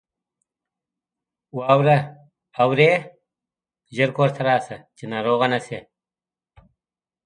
[1.57, 1.97] واوره
[2.61, 2.91] اوري!
[3.95, 5.79] ژر کورته راسه، چې ناروغ نه سې.